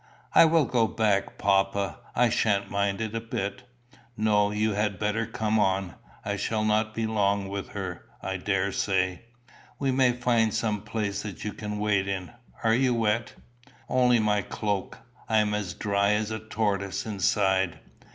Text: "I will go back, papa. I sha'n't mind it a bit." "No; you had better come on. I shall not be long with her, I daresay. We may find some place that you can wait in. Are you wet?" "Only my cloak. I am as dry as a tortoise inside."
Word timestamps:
"I 0.33 0.45
will 0.45 0.65
go 0.65 0.87
back, 0.87 1.37
papa. 1.37 1.99
I 2.15 2.29
sha'n't 2.29 2.71
mind 2.71 3.01
it 3.01 3.13
a 3.13 3.21
bit." 3.21 3.69
"No; 4.17 4.49
you 4.49 4.73
had 4.73 4.97
better 4.97 5.27
come 5.27 5.59
on. 5.59 5.93
I 6.25 6.37
shall 6.37 6.65
not 6.65 6.95
be 6.95 7.05
long 7.05 7.49
with 7.49 7.69
her, 7.73 8.05
I 8.19 8.37
daresay. 8.37 9.19
We 9.77 9.91
may 9.91 10.13
find 10.13 10.55
some 10.55 10.81
place 10.81 11.21
that 11.21 11.43
you 11.43 11.53
can 11.53 11.77
wait 11.77 12.07
in. 12.07 12.31
Are 12.63 12.73
you 12.73 12.95
wet?" 12.95 13.35
"Only 13.87 14.17
my 14.19 14.41
cloak. 14.41 14.97
I 15.29 15.37
am 15.37 15.53
as 15.53 15.75
dry 15.75 16.13
as 16.13 16.31
a 16.31 16.39
tortoise 16.39 17.05
inside." 17.05 17.79